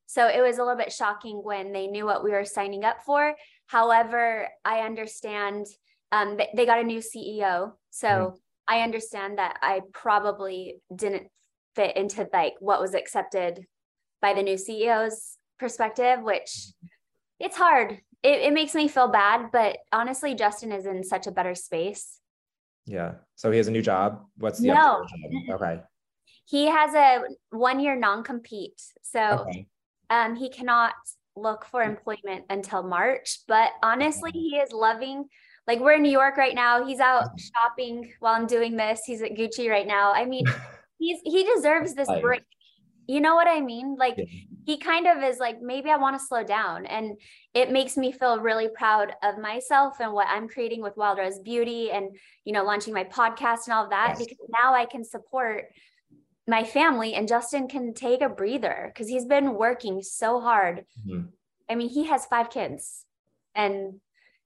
So 0.05 0.25
it 0.29 0.41
was 0.41 0.57
a 0.57 0.61
little 0.61 0.77
bit 0.77 0.93
shocking 0.93 1.41
when 1.43 1.73
they 1.73 1.87
knew 1.87 2.05
what 2.05 2.23
we 2.23 2.31
were 2.31 2.45
signing 2.45 2.85
up 2.85 3.03
for. 3.05 3.35
However, 3.67 4.47
I 4.63 4.79
understand 4.79 5.65
um, 6.13 6.39
they 6.55 6.65
got 6.65 6.79
a 6.79 6.83
new 6.83 6.99
CEO. 6.99 7.73
So 7.89 8.07
mm-hmm. 8.07 8.35
I 8.69 8.83
understand 8.83 9.37
that 9.37 9.57
I 9.61 9.81
probably 9.91 10.77
didn't 10.95 11.27
fit 11.75 11.97
into 11.97 12.29
like 12.31 12.53
what 12.61 12.79
was 12.79 12.93
accepted 12.93 13.65
by 14.21 14.33
the 14.33 14.43
new 14.43 14.55
CEO's 14.55 15.37
perspective, 15.59 16.21
which 16.21 16.45
mm-hmm. 16.45 16.87
it's 17.41 17.57
hard 17.57 17.99
it, 18.23 18.39
it 18.39 18.53
makes 18.53 18.73
me 18.73 18.87
feel 18.87 19.09
bad, 19.09 19.51
but 19.51 19.77
honestly, 19.91 20.33
Justin 20.33 20.71
is 20.71 20.85
in 20.85 21.03
such 21.03 21.27
a 21.27 21.31
better 21.31 21.55
space. 21.55 22.19
Yeah. 22.85 23.15
So 23.35 23.51
he 23.51 23.57
has 23.57 23.67
a 23.67 23.71
new 23.71 23.81
job. 23.81 24.25
What's 24.37 24.59
the 24.59 24.69
no. 24.69 25.05
Okay. 25.51 25.81
He 26.45 26.67
has 26.67 26.93
a 26.93 27.21
one 27.51 27.79
year 27.79 27.95
non 27.95 28.23
compete. 28.23 28.81
So 29.01 29.45
okay. 29.47 29.67
um, 30.09 30.35
he 30.35 30.49
cannot 30.49 30.93
look 31.35 31.65
for 31.65 31.81
employment 31.81 32.45
until 32.49 32.83
March. 32.83 33.39
But 33.47 33.71
honestly, 33.81 34.31
he 34.31 34.57
is 34.57 34.71
loving. 34.71 35.25
Like 35.67 35.79
we're 35.79 35.93
in 35.93 36.03
New 36.03 36.11
York 36.11 36.37
right 36.37 36.55
now. 36.55 36.85
He's 36.85 36.99
out 36.99 37.29
shopping 37.39 38.11
while 38.19 38.35
I'm 38.35 38.47
doing 38.47 38.75
this. 38.75 39.01
He's 39.05 39.21
at 39.21 39.31
Gucci 39.31 39.69
right 39.69 39.87
now. 39.87 40.13
I 40.13 40.25
mean, 40.25 40.45
he's 40.97 41.19
he 41.23 41.43
deserves 41.55 41.93
this 41.93 42.09
break. 42.21 42.43
You 43.07 43.21
know 43.21 43.35
what 43.35 43.47
I 43.47 43.61
mean? 43.61 43.95
Like 43.97 44.15
yeah. 44.17 44.25
he 44.65 44.77
kind 44.77 45.07
of 45.07 45.23
is 45.23 45.39
like, 45.39 45.61
maybe 45.61 45.89
I 45.89 45.97
want 45.97 46.19
to 46.19 46.25
slow 46.25 46.43
down. 46.43 46.85
And 46.85 47.17
it 47.53 47.71
makes 47.71 47.97
me 47.97 48.11
feel 48.11 48.39
really 48.39 48.69
proud 48.75 49.13
of 49.21 49.37
myself 49.37 49.99
and 49.99 50.13
what 50.13 50.27
I'm 50.29 50.47
creating 50.47 50.81
with 50.81 50.97
Wild 50.97 51.17
Rose 51.17 51.39
Beauty 51.39 51.91
and, 51.91 52.15
you 52.45 52.53
know, 52.53 52.63
launching 52.63 52.93
my 52.93 53.03
podcast 53.03 53.67
and 53.67 53.73
all 53.73 53.85
of 53.85 53.89
that, 53.89 54.15
yes. 54.17 54.19
because 54.19 54.37
now 54.49 54.73
I 54.73 54.85
can 54.85 55.03
support 55.03 55.65
my 56.47 56.63
family 56.63 57.13
and 57.13 57.27
Justin 57.27 57.67
can 57.67 57.93
take 57.93 58.21
a 58.21 58.29
breather 58.29 58.91
because 58.93 59.07
he's 59.07 59.25
been 59.25 59.55
working 59.55 60.01
so 60.01 60.39
hard. 60.39 60.85
Mm-hmm. 61.07 61.27
I 61.69 61.75
mean, 61.75 61.89
he 61.89 62.05
has 62.05 62.25
five 62.25 62.49
kids 62.49 63.05
and 63.55 63.99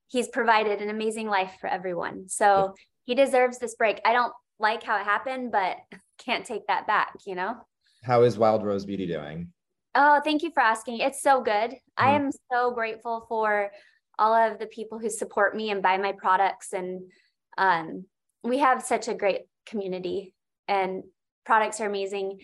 he's 0.07 0.27
provided 0.27 0.81
an 0.81 0.89
amazing 0.89 1.27
life 1.27 1.57
for 1.59 1.67
everyone. 1.67 2.29
So 2.29 2.45
yeah. 2.45 2.83
he 3.05 3.15
deserves 3.15 3.59
this 3.59 3.75
break. 3.75 3.99
I 4.05 4.13
don't 4.13 4.33
like 4.59 4.83
how 4.83 4.99
it 4.99 5.03
happened, 5.03 5.51
but 5.51 5.77
can't 6.17 6.45
take 6.45 6.67
that 6.67 6.87
back, 6.87 7.13
you 7.25 7.35
know? 7.35 7.55
How 8.03 8.23
is 8.23 8.37
Wild 8.37 8.63
Rose 8.63 8.85
Beauty 8.85 9.07
doing? 9.07 9.51
Oh, 9.95 10.21
thank 10.23 10.43
you 10.43 10.51
for 10.51 10.61
asking. 10.61 10.99
It's 10.99 11.21
so 11.21 11.41
good. 11.41 11.71
Mm. 11.71 11.77
I 11.97 12.11
am 12.11 12.29
so 12.51 12.71
grateful 12.71 13.25
for 13.27 13.71
all 14.19 14.33
of 14.33 14.59
the 14.59 14.67
people 14.67 14.99
who 14.99 15.09
support 15.09 15.55
me 15.55 15.71
and 15.71 15.81
buy 15.81 15.97
my 15.97 16.11
products. 16.11 16.73
And 16.73 17.01
um, 17.57 18.05
we 18.43 18.59
have 18.59 18.83
such 18.83 19.07
a 19.07 19.13
great 19.13 19.41
community, 19.65 20.33
and 20.67 21.03
products 21.45 21.81
are 21.81 21.87
amazing. 21.87 22.39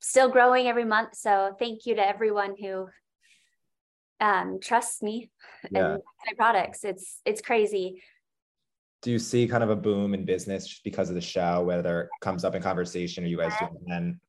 Still 0.00 0.28
growing 0.28 0.68
every 0.68 0.84
month. 0.84 1.16
So 1.16 1.56
thank 1.58 1.86
you 1.86 1.96
to 1.96 2.06
everyone 2.06 2.54
who 2.60 2.88
um, 4.20 4.58
trusts 4.62 5.02
me 5.02 5.30
yeah. 5.70 5.92
and 5.92 6.02
my 6.26 6.32
products. 6.36 6.84
It's 6.84 7.20
it's 7.24 7.40
crazy. 7.40 8.02
Do 9.00 9.12
you 9.12 9.18
see 9.18 9.46
kind 9.46 9.62
of 9.62 9.70
a 9.70 9.76
boom 9.76 10.12
in 10.12 10.24
business 10.24 10.66
just 10.66 10.84
because 10.84 11.08
of 11.08 11.14
the 11.14 11.20
show, 11.20 11.62
whether 11.62 12.02
it 12.02 12.08
comes 12.20 12.44
up 12.44 12.54
in 12.54 12.62
conversation? 12.62 13.24
or 13.24 13.28
you 13.28 13.36
guys 13.36 13.52
doing 13.58 13.78
then? 13.86 14.20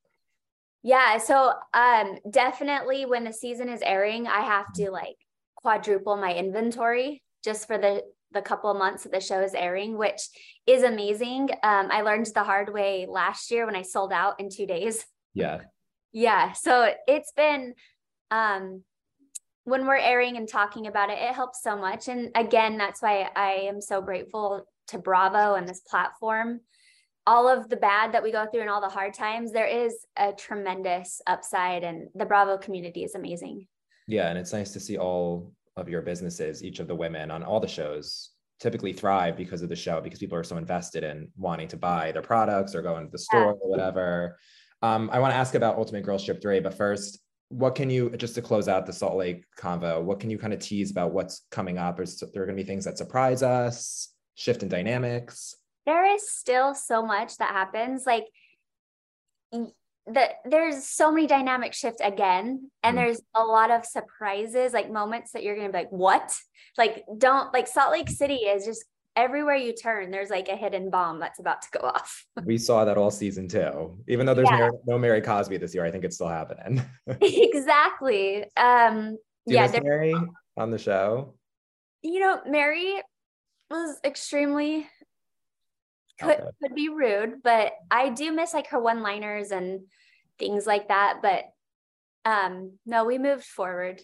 Yeah, 0.83 1.17
so 1.17 1.53
um 1.73 2.17
definitely 2.29 3.05
when 3.05 3.23
the 3.23 3.33
season 3.33 3.69
is 3.69 3.81
airing, 3.81 4.27
I 4.27 4.41
have 4.41 4.71
to 4.73 4.91
like 4.91 5.17
quadruple 5.55 6.15
my 6.17 6.33
inventory 6.33 7.21
just 7.43 7.67
for 7.67 7.77
the 7.77 8.03
the 8.31 8.41
couple 8.41 8.69
of 8.69 8.77
months 8.77 9.03
that 9.03 9.11
the 9.11 9.19
show 9.19 9.41
is 9.41 9.55
airing, 9.55 9.97
which 9.97 10.21
is 10.67 10.83
amazing. 10.83 11.49
Um, 11.63 11.89
I 11.91 12.01
learned 12.03 12.27
the 12.27 12.43
hard 12.43 12.71
way 12.71 13.07
last 13.09 13.49
year 13.49 13.65
when 13.65 13.75
I 13.75 13.81
sold 13.81 14.13
out 14.13 14.39
in 14.39 14.49
two 14.49 14.67
days. 14.67 15.03
Yeah. 15.33 15.61
Yeah. 16.11 16.53
So 16.53 16.93
it's 17.07 17.31
been 17.35 17.73
um 18.31 18.83
when 19.65 19.85
we're 19.85 19.97
airing 19.97 20.37
and 20.37 20.47
talking 20.47 20.87
about 20.87 21.09
it, 21.09 21.19
it 21.19 21.35
helps 21.35 21.61
so 21.61 21.75
much. 21.75 22.07
And 22.07 22.31
again, 22.35 22.77
that's 22.77 23.01
why 23.01 23.29
I 23.35 23.67
am 23.67 23.81
so 23.81 24.01
grateful 24.01 24.65
to 24.87 24.97
Bravo 24.97 25.55
and 25.55 25.67
this 25.67 25.81
platform 25.81 26.61
all 27.29 27.47
of 27.47 27.69
the 27.69 27.77
bad 27.77 28.11
that 28.11 28.23
we 28.23 28.31
go 28.31 28.47
through 28.47 28.61
and 28.61 28.71
all 28.71 28.81
the 28.81 28.89
hard 28.89 29.13
times, 29.13 29.51
there 29.51 29.67
is 29.67 29.95
a 30.17 30.33
tremendous 30.33 31.21
upside, 31.27 31.83
and 31.83 32.07
the 32.15 32.25
Bravo 32.25 32.57
community 32.57 33.03
is 33.03 33.13
amazing. 33.13 33.67
Yeah, 34.07 34.29
and 34.29 34.37
it's 34.39 34.51
nice 34.51 34.73
to 34.73 34.79
see 34.79 34.97
all 34.97 35.53
of 35.77 35.87
your 35.87 36.01
businesses, 36.01 36.63
each 36.63 36.79
of 36.79 36.87
the 36.87 36.95
women 36.95 37.29
on 37.29 37.43
all 37.43 37.59
the 37.59 37.67
shows 37.67 38.31
typically 38.59 38.91
thrive 38.91 39.37
because 39.37 39.61
of 39.61 39.69
the 39.69 39.75
show 39.75 40.01
because 40.01 40.19
people 40.19 40.37
are 40.37 40.43
so 40.43 40.57
invested 40.57 41.03
in 41.03 41.29
wanting 41.37 41.67
to 41.67 41.77
buy 41.77 42.11
their 42.11 42.23
products 42.23 42.73
or 42.73 42.81
go 42.81 42.97
into 42.97 43.11
the 43.11 43.17
store 43.19 43.41
yeah. 43.41 43.61
or 43.61 43.69
whatever. 43.69 44.37
Um, 44.81 45.09
I 45.13 45.19
want 45.19 45.31
to 45.31 45.37
ask 45.37 45.53
about 45.53 45.77
Ultimate 45.77 46.03
Girl 46.03 46.17
Trip 46.17 46.41
3, 46.41 46.61
but 46.61 46.73
first, 46.73 47.19
what 47.49 47.75
can 47.75 47.91
you 47.91 48.09
just 48.17 48.33
to 48.35 48.41
close 48.41 48.67
out 48.67 48.87
the 48.87 48.91
Salt 48.91 49.15
Lake 49.15 49.45
convo? 49.55 50.01
What 50.01 50.19
can 50.19 50.31
you 50.31 50.39
kind 50.39 50.51
of 50.51 50.59
tease 50.59 50.89
about 50.89 51.13
what's 51.13 51.45
coming 51.51 51.77
up? 51.77 51.99
Is 51.99 52.19
there 52.19 52.45
going 52.45 52.57
to 52.57 52.63
be 52.63 52.67
things 52.67 52.85
that 52.85 52.97
surprise 52.97 53.43
us, 53.43 54.13
shift 54.33 54.63
in 54.63 54.67
dynamics? 54.67 55.55
There 55.85 56.13
is 56.13 56.29
still 56.29 56.75
so 56.75 57.05
much 57.05 57.37
that 57.37 57.51
happens 57.51 58.05
like 58.05 58.25
that 60.13 60.35
there's 60.45 60.85
so 60.85 61.11
many 61.11 61.27
dynamic 61.27 61.73
shifts 61.73 62.01
again 62.01 62.69
and 62.83 62.95
mm 62.95 62.99
there's 62.99 63.21
a 63.33 63.41
lot 63.41 63.71
of 63.71 63.85
surprises 63.85 64.73
like 64.73 64.91
moments 64.91 65.31
that 65.31 65.41
you're 65.41 65.55
gonna 65.55 65.69
be 65.69 65.77
like 65.77 65.91
what? 65.91 66.37
Like 66.77 67.05
don't 67.17 67.53
like 67.53 67.65
salt 67.65 67.91
lake 67.91 68.09
city 68.09 68.35
is 68.35 68.65
just 68.65 68.83
everywhere 69.15 69.55
you 69.55 69.73
turn 69.73 70.11
there's 70.11 70.29
like 70.29 70.49
a 70.49 70.55
hidden 70.55 70.89
bomb 70.89 71.19
that's 71.19 71.39
about 71.39 71.61
to 71.61 71.67
go 71.79 71.87
off. 71.87 72.25
We 72.45 72.57
saw 72.57 72.83
that 72.83 72.97
all 72.97 73.09
season 73.09 73.47
two. 73.47 73.97
Even 74.09 74.25
though 74.25 74.33
there's 74.33 74.49
yeah. 74.51 74.57
Mary, 74.57 74.71
no 74.85 74.97
mary 74.97 75.21
cosby 75.21 75.57
this 75.57 75.73
year 75.73 75.85
i 75.85 75.91
think 75.91 76.03
it's 76.03 76.15
still 76.15 76.27
happening. 76.27 76.83
Exactly. 77.21 78.43
Um 78.57 79.17
yeah 79.45 79.71
mary 79.81 80.15
on 80.57 80.71
the 80.71 80.77
show? 80.77 81.35
You 82.01 82.19
know 82.19 82.41
mary 82.45 83.01
was 83.69 83.97
extremely 84.03 84.87
could, 86.19 86.41
could 86.61 86.75
be 86.75 86.89
rude, 86.89 87.41
but 87.43 87.73
I 87.89 88.09
do 88.09 88.31
miss 88.31 88.53
like 88.53 88.67
her 88.67 88.79
one 88.79 89.01
liners 89.01 89.51
and 89.51 89.81
things 90.37 90.65
like 90.65 90.87
that. 90.89 91.19
But 91.21 91.45
um, 92.25 92.73
no, 92.85 93.05
we 93.05 93.17
moved 93.17 93.45
forward. 93.45 94.01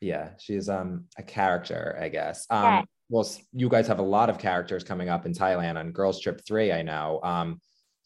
Yeah, 0.00 0.30
she's 0.38 0.68
um 0.68 1.06
a 1.18 1.22
character, 1.22 1.98
I 2.00 2.08
guess. 2.08 2.46
Um, 2.50 2.62
yeah. 2.64 2.82
well, 3.08 3.28
you 3.52 3.68
guys 3.68 3.86
have 3.88 3.98
a 3.98 4.02
lot 4.02 4.30
of 4.30 4.38
characters 4.38 4.84
coming 4.84 5.08
up 5.08 5.26
in 5.26 5.32
Thailand 5.32 5.76
on 5.76 5.92
Girls 5.92 6.20
Trip 6.20 6.40
3, 6.46 6.72
I 6.72 6.82
know. 6.82 7.20
Um, 7.22 7.60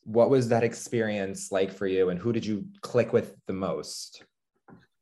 what 0.04 0.30
was 0.30 0.48
that 0.48 0.64
experience 0.64 1.52
like 1.52 1.70
for 1.72 1.86
you 1.86 2.08
and 2.08 2.18
who 2.18 2.32
did 2.32 2.44
you 2.46 2.64
click 2.80 3.12
with 3.12 3.34
the 3.46 3.52
most? 3.52 4.22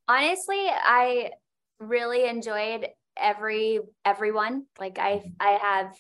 Honestly, 0.09 0.67
I 0.69 1.33
really 1.79 2.27
enjoyed 2.27 2.89
every 3.17 3.81
everyone. 4.05 4.65
Like 4.79 4.99
I 4.99 5.17
mm-hmm. 5.17 5.29
I 5.41 5.51
have 5.51 5.97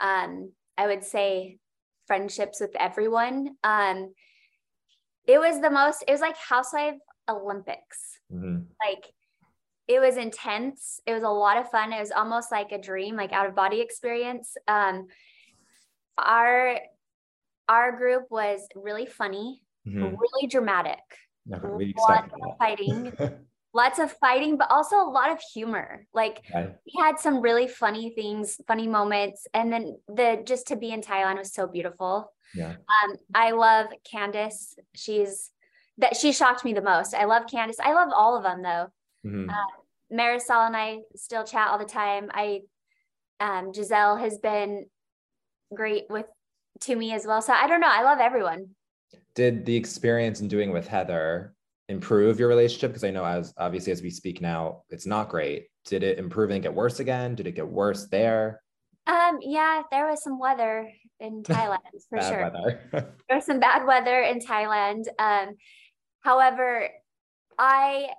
um 0.00 0.52
I 0.78 0.86
would 0.86 1.04
say 1.04 1.58
friendships 2.06 2.60
with 2.60 2.74
everyone. 2.78 3.56
Um, 3.64 4.14
it 5.26 5.38
was 5.38 5.60
the 5.60 5.70
most, 5.70 6.04
it 6.08 6.12
was 6.12 6.22
like 6.22 6.36
Housewife 6.36 6.94
Olympics. 7.28 8.18
Mm-hmm. 8.32 8.62
Like 8.82 9.04
it 9.88 10.00
was 10.00 10.16
intense. 10.16 11.00
It 11.06 11.12
was 11.14 11.22
a 11.22 11.28
lot 11.28 11.56
of 11.56 11.70
fun. 11.70 11.92
It 11.92 12.00
was 12.00 12.12
almost 12.12 12.52
like 12.52 12.72
a 12.72 12.78
dream, 12.78 13.16
like 13.16 13.32
out 13.32 13.46
of 13.46 13.54
body 13.54 13.80
experience. 13.80 14.56
Um, 14.66 15.08
our 16.16 16.78
our 17.68 17.96
group 17.96 18.24
was 18.30 18.66
really 18.74 19.06
funny, 19.06 19.62
mm-hmm. 19.86 20.14
really 20.16 20.46
dramatic. 20.48 20.98
Okay, 21.52 21.94
fighting. 22.58 23.12
lots 23.74 23.98
of 23.98 24.12
fighting, 24.12 24.56
but 24.56 24.70
also 24.70 24.96
a 24.96 25.10
lot 25.10 25.30
of 25.30 25.40
humor. 25.52 26.06
Like 26.12 26.42
okay. 26.50 26.72
we 26.86 27.02
had 27.02 27.18
some 27.18 27.40
really 27.40 27.68
funny 27.68 28.10
things, 28.10 28.60
funny 28.66 28.88
moments. 28.88 29.46
And 29.54 29.72
then 29.72 29.98
the 30.08 30.42
just 30.44 30.68
to 30.68 30.76
be 30.76 30.90
in 30.90 31.00
Thailand 31.00 31.38
was 31.38 31.52
so 31.52 31.66
beautiful. 31.66 32.32
Yeah. 32.54 32.70
Um, 32.70 33.16
I 33.34 33.50
love 33.52 33.86
Candiace. 34.10 34.76
She's 34.94 35.50
that 35.98 36.16
she 36.16 36.32
shocked 36.32 36.64
me 36.64 36.72
the 36.72 36.82
most. 36.82 37.14
I 37.14 37.24
love 37.24 37.44
Candiace. 37.46 37.80
I 37.80 37.92
love 37.92 38.10
all 38.14 38.36
of 38.36 38.42
them 38.42 38.62
though. 38.62 38.86
Mhm. 39.26 39.50
Uh, 39.50 39.82
Marisol 40.12 40.66
and 40.66 40.76
I 40.76 41.00
still 41.16 41.44
chat 41.44 41.68
all 41.68 41.78
the 41.78 41.84
time. 41.84 42.30
I 42.32 42.62
um 43.40 43.72
Gizelle 43.72 44.18
has 44.18 44.38
been 44.38 44.86
great 45.74 46.04
with 46.08 46.26
to 46.80 46.96
me 46.96 47.12
as 47.12 47.26
well. 47.26 47.42
So 47.42 47.52
I 47.52 47.66
don't 47.66 47.80
know. 47.80 47.90
I 47.90 48.02
love 48.02 48.18
everyone. 48.20 48.70
Did 49.34 49.66
the 49.66 49.76
experience 49.76 50.40
in 50.40 50.48
doing 50.48 50.72
with 50.72 50.88
Heather 50.88 51.54
improve 51.88 52.38
your 52.38 52.48
relationship? 52.48 52.90
Because 52.90 53.04
I 53.04 53.10
know 53.10 53.24
as 53.24 53.52
obviously 53.56 53.92
as 53.92 54.02
we 54.02 54.10
speak 54.10 54.40
now, 54.40 54.82
it's 54.90 55.06
not 55.06 55.28
great. 55.28 55.66
Did 55.84 56.02
it 56.02 56.18
improve 56.18 56.50
and 56.50 56.62
get 56.62 56.74
worse 56.74 57.00
again? 57.00 57.34
Did 57.34 57.46
it 57.46 57.52
get 57.52 57.66
worse 57.68 58.06
there? 58.08 58.62
Um, 59.06 59.38
yeah, 59.40 59.82
there 59.90 60.08
was 60.08 60.22
some 60.22 60.38
weather 60.38 60.90
in 61.20 61.42
Thailand 61.44 61.78
for 62.08 62.18
Bad 62.18 62.52
sure. 62.52 62.80
There 63.28 63.36
was 63.36 63.46
some 63.46 63.60
bad 63.60 63.86
weather 63.86 64.20
in 64.20 64.38
Thailand. 64.40 65.04
Um, 65.18 65.56
however, 66.20 66.88
I 67.58 68.10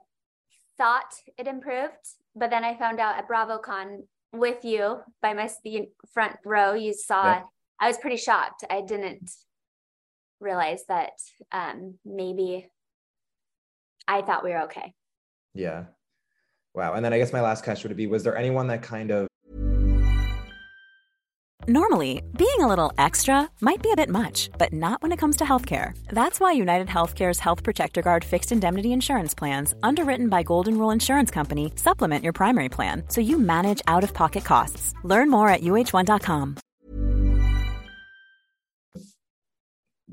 thought 0.78 1.14
it 1.38 1.48
improved, 1.48 1.94
but 2.36 2.50
then 2.50 2.64
I 2.64 2.76
found 2.76 3.00
out 3.00 3.18
at 3.18 3.28
BravoCon 3.28 4.04
with 4.34 4.64
you 4.66 5.00
by 5.22 5.34
my 5.34 5.50
the 5.64 5.90
front 6.14 6.38
row, 6.46 6.74
you 6.74 6.94
saw 6.94 7.24
Yeah. 7.26 7.42
I 7.80 7.88
was 7.88 7.98
pretty 7.98 8.18
shocked. 8.18 8.64
I 8.70 8.82
didn't 8.82 9.32
realize 10.40 10.84
that 10.88 11.14
um, 11.52 11.96
maybe 12.06 12.70
I 14.10 14.24
thought 14.24 14.44
we 14.44 14.50
were 14.52 14.64
okay. 14.64 14.94
yeah. 15.54 15.86
Wow. 16.74 16.94
And 16.94 17.04
then 17.04 17.14
I 17.14 17.18
guess 17.18 17.34
my 17.34 17.42
last 17.42 17.64
question 17.64 17.90
would 17.90 17.98
be 17.98 18.08
Was 18.08 18.24
there 18.24 18.38
anyone 18.38 18.68
that 18.68 18.82
kind 18.82 19.12
of 19.12 19.28
Normally, 21.68 22.24
being 22.38 22.62
a 22.62 22.68
little 22.68 22.92
extra 22.98 23.50
might 23.62 23.84
be 23.84 23.92
a 23.92 23.96
bit 23.96 24.10
much, 24.10 24.50
but 24.58 24.72
not 24.74 25.02
when 25.02 25.12
it 25.12 25.20
comes 25.20 25.38
to 25.38 25.44
healthcare. 25.44 25.96
That's 26.10 26.40
why 26.40 26.54
United 26.54 26.88
Healthcare's 26.88 27.40
Health 27.40 27.64
Protector 27.64 28.02
Guard 28.02 28.24
fixed 28.24 28.52
indemnity 28.52 28.92
insurance 28.92 29.36
plans, 29.36 29.76
underwritten 29.84 30.30
by 30.30 30.42
Golden 30.42 30.80
Rule 30.80 30.90
Insurance 30.90 31.30
Company, 31.32 31.72
supplement 31.76 32.24
your 32.24 32.34
primary 32.34 32.70
plan 32.70 33.04
so 33.10 33.22
you 33.22 33.38
manage 33.38 33.82
out 33.88 34.04
of 34.04 34.14
pocket 34.14 34.46
costs. 34.46 34.94
Learn 35.04 35.30
more 35.30 35.50
at 35.50 35.62
uh1.com. 35.62 36.58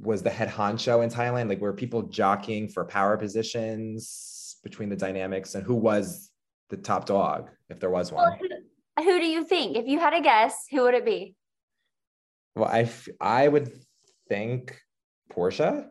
was 0.01 0.23
the 0.23 0.31
head 0.31 0.49
honcho 0.49 1.03
in 1.03 1.11
Thailand? 1.11 1.49
Like 1.49 1.61
were 1.61 1.73
people 1.73 2.03
jockeying 2.03 2.69
for 2.69 2.85
power 2.85 3.17
positions 3.17 4.57
between 4.63 4.89
the 4.89 4.97
dynamics 4.97 5.55
and 5.55 5.65
who 5.65 5.75
was 5.75 6.31
the 6.71 6.77
top 6.77 7.07
dog, 7.07 7.51
if 7.69 7.81
there 7.81 7.91
was 7.91 8.13
one? 8.13 8.39
who, 8.39 9.05
who 9.05 9.21
do 9.21 9.27
you 9.27 9.45
think? 9.45 9.77
If 9.77 9.87
you 9.87 9.99
had 9.99 10.15
a 10.15 10.21
guess, 10.21 10.67
who 10.71 10.83
would 10.83 10.95
it 10.95 11.05
be? 11.05 11.35
Well, 12.55 12.69
I 12.71 12.83
f- 12.83 13.09
I 13.21 13.49
would 13.49 13.71
think 14.29 14.79
Porsha, 15.33 15.87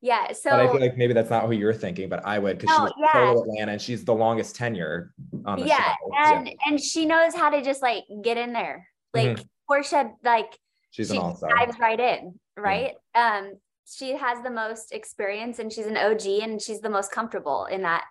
Yeah. 0.00 0.32
So 0.32 0.50
but 0.50 0.60
I 0.60 0.66
feel 0.66 0.80
like 0.80 0.96
maybe 0.96 1.12
that's 1.12 1.30
not 1.30 1.46
who 1.46 1.52
you're 1.52 1.72
thinking. 1.72 2.08
But 2.08 2.26
I 2.26 2.38
would 2.38 2.58
because 2.58 2.76
No, 2.76 2.82
oh, 2.82 2.84
was 2.84 2.92
yeah. 2.98 3.12
solo 3.12 3.42
Atlanta 3.42 3.72
and 3.72 3.80
she's 3.80 4.04
the 4.04 4.14
longest 4.14 4.56
tenure 4.56 5.12
on 5.44 5.60
the 5.60 5.66
yeah 5.66 5.94
show. 5.94 6.34
and 6.34 6.50
and 6.66 6.80
she 6.80 7.06
knows 7.06 7.34
how 7.34 7.50
to 7.50 7.62
just 7.62 7.82
like 7.82 8.04
get 8.22 8.36
in 8.36 8.52
there 8.52 8.86
mm-hmm. 9.14 9.36
like 9.36 9.46
porsha 9.70 10.12
like 10.24 10.58
she's 10.92 11.08
she 11.08 11.16
an 11.16 11.22
all 11.22 11.34
star. 11.34 11.50
dives 11.50 11.78
right 11.80 11.98
in 11.98 12.38
right? 12.56 12.94
Um 13.14 13.54
she 13.84 14.16
has 14.16 14.42
the 14.44 14.50
most 14.50 14.92
experience 14.92 15.58
and 15.58 15.72
she's 15.72 15.86
an 15.86 15.96
og 15.96 16.24
and 16.24 16.62
she's 16.62 16.80
the 16.80 16.88
most 16.88 17.10
comfortable 17.10 17.64
in 17.66 17.82
that. 17.82 18.04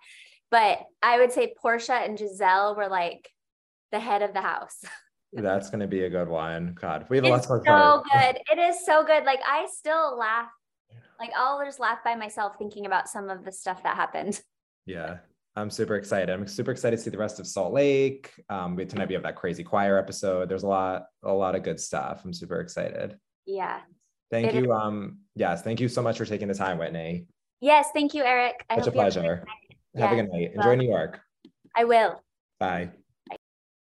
But 0.49 0.79
i 1.01 1.17
would 1.17 1.31
say 1.31 1.53
porsha 1.63 2.05
and 2.05 2.17
gizelle 2.17 2.75
were 2.75 2.89
like 2.89 3.29
the 3.93 3.99
head 3.99 4.21
of 4.21 4.33
the 4.33 4.41
house. 4.41 4.83
That's 5.33 5.69
gonna 5.69 5.87
be 5.87 6.03
a 6.03 6.09
good 6.09 6.27
one. 6.27 6.75
God, 6.79 7.05
we 7.09 7.15
have 7.17 7.23
a 7.25 7.29
lot 7.29 7.37
it's 7.37 7.47
to 7.47 7.61
so 7.65 8.03
to. 8.11 8.19
good. 8.19 8.41
It 8.51 8.59
is 8.59 8.85
so 8.85 9.05
good. 9.05 9.23
Like 9.23 9.39
i 9.47 9.65
still 9.71 10.17
laugh 10.17 10.49
like 11.19 11.31
i'll 11.37 11.63
just 11.63 11.79
laugh 11.79 11.99
by 12.03 12.15
myself 12.15 12.53
thinking 12.57 12.87
about 12.87 13.07
some 13.07 13.29
of 13.29 13.45
the 13.45 13.51
stuff 13.51 13.83
that 13.83 13.95
happened. 13.95 14.41
Yeah, 14.87 15.19
I'm 15.55 15.69
super 15.69 15.95
excited. 15.95 16.29
I'm 16.29 16.47
super 16.47 16.71
excited 16.71 16.95
to 16.97 17.01
see 17.03 17.09
the 17.09 17.17
rest 17.17 17.39
of 17.39 17.45
Salt 17.47 17.73
Lake. 17.73 18.31
Um, 18.49 18.75
we, 18.75 18.85
tonight 18.85 19.09
we 19.09 19.13
have 19.15 19.23
that 19.23 19.35
crazy 19.35 19.63
choir 19.63 19.97
episode. 19.97 20.47
There's 20.47 20.63
a 20.63 20.67
lot, 20.67 21.07
a 21.23 21.33
lot 21.33 21.55
of 21.55 21.63
good 21.63 21.79
stuff. 21.79 22.21
I'm 22.23 22.33
super 22.33 22.59
excited. 22.61 23.17
yeah 23.45 23.79
Thank 24.31 24.47
It 24.47 24.55
is- 24.55 24.63
you. 24.63 24.71
Um, 24.71 25.19
yes, 25.35 25.61
thank 25.61 25.81
you 25.81 25.89
so 25.89 26.01
much 26.01 26.17
for 26.17 26.25
taking 26.25 26.47
the 26.47 26.53
time, 26.53 26.77
Whitney. 26.77 27.25
yes 27.59 27.87
thank 27.93 28.13
you 28.13 28.23
eric 28.23 28.65
I 28.69 28.75
Such 28.75 28.87
a 28.87 28.91
you 28.95 28.99
have 29.01 29.11
pleasure. 29.13 29.43
Have 29.97 30.11
a 30.13 30.15
good 30.15 30.31
night. 30.31 30.51
Enjoy 30.55 30.75
New 30.75 30.87
York. 30.87 31.19
i 31.75 31.83
will 31.83 32.21
Bye. 32.59 32.91